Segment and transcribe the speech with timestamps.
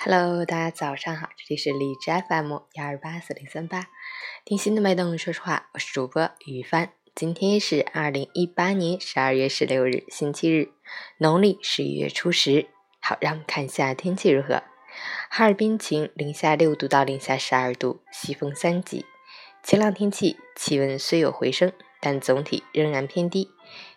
[0.00, 3.88] Hello，大家早上好，这里是荔枝 FM 幺二八四零三八，
[4.44, 6.92] 听心的脉动，说实话，我是主播雨帆。
[7.16, 10.70] 今天是二零一八年十二月十六日，星期日，
[11.16, 12.68] 农历十一月初十。
[13.00, 14.62] 好，让我们看一下天气如何。
[15.30, 19.04] 哈尔滨晴，零下六度到零下十二度，西风三级。
[19.64, 23.50] 晴朗天气，气温虽有回升，但总体仍然偏低，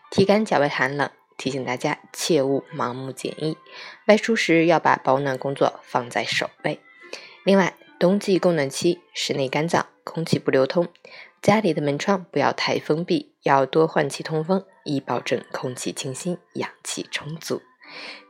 [0.09, 1.11] 体感较为寒冷。
[1.41, 3.57] 提醒大家切勿盲目减衣，
[4.05, 6.79] 外出时要把保暖工作放在首位。
[7.43, 10.89] 另外，冬季供暖期，室内干燥，空气不流通，
[11.41, 17.63] 家里的门窗不要太封闭，要多换气通风，以保证空气清新、氧气充足。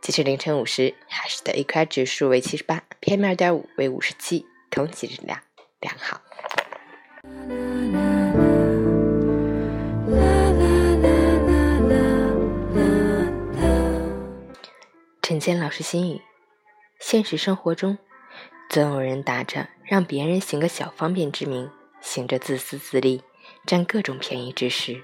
[0.02, 5.41] 截至凌晨五时，海市的 AQI 指数为七十八，PM 二点五为五十七，空气质量
[5.82, 6.22] 良好。
[15.22, 16.22] 陈坚老师心语：
[17.00, 18.00] 现实生活中，
[18.70, 21.70] 总有人打着让别人行个小方便之名，
[22.02, 23.22] 行着自私自利、
[23.68, 25.04] 占各种便宜之实。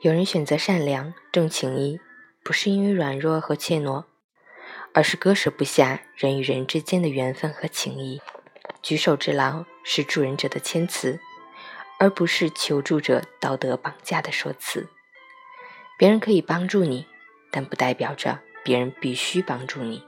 [0.00, 1.98] 有人选择善良、重情义，
[2.44, 4.04] 不是因为软弱和怯懦，
[4.92, 8.20] 而是割舍不下人与人之间的缘分和情谊。
[8.82, 11.18] 举手之劳是助人者的谦辞，
[11.98, 14.86] 而不是求助者道德绑架的说辞。
[15.98, 17.06] 别人可以帮助你，
[17.50, 18.40] 但不代表着。
[18.64, 20.02] 别人必须帮助你，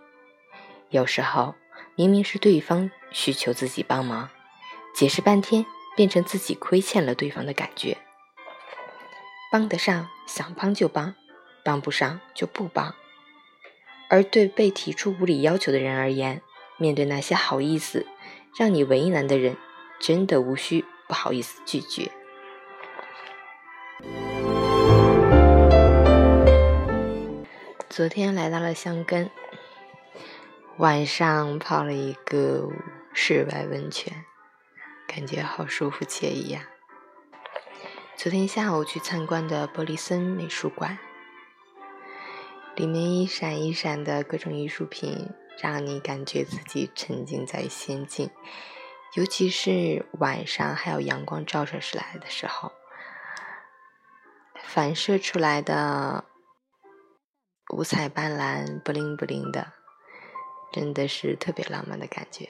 [0.89, 1.55] 有时候
[1.95, 4.31] 明明是对方需求自己帮忙，
[4.95, 7.99] 解释半天变成自己亏欠了对方的感觉。
[9.53, 11.15] 帮得上想帮就帮，
[11.65, 12.95] 帮不上就不帮。
[14.09, 16.41] 而对被提出无理要求的人而言，
[16.79, 18.07] 面对那些好意思
[18.59, 19.57] 让你为难的人，
[20.01, 22.11] 真的无需不好意思拒绝。
[27.97, 29.31] 昨天来到了香根，
[30.77, 32.69] 晚上泡了一个
[33.15, 34.27] 室外温泉，
[35.07, 36.69] 感觉好舒服惬意呀。
[38.15, 40.99] 昨天下午去参观的玻璃森美术馆，
[42.75, 48.29] 里面一闪一闪的各种艺术品，让你感觉自己沉浸在仙境。
[49.15, 52.73] 尤其是晚上还有阳光照射出来的时候，
[54.63, 56.27] 反射出来的。
[57.71, 59.73] 五彩斑斓、不灵不灵的，
[60.73, 62.49] 真的是特别浪漫的感觉，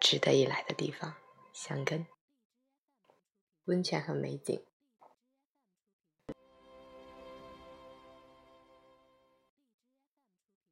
[0.00, 1.16] 值得一来的地方，
[1.52, 2.06] 香根
[3.64, 4.67] 温泉和美景。